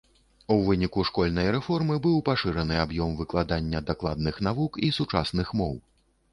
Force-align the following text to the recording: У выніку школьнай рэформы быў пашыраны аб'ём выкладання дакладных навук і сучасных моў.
У 0.53 0.55
выніку 0.69 1.03
школьнай 1.09 1.49
рэформы 1.55 1.99
быў 2.07 2.17
пашыраны 2.31 2.81
аб'ём 2.85 3.13
выкладання 3.21 3.85
дакладных 3.93 4.43
навук 4.51 4.83
і 4.89 4.93
сучасных 5.01 5.57
моў. 5.65 5.73